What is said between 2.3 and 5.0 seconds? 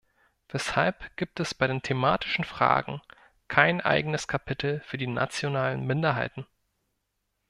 Fragen kein eigenes Kapitel für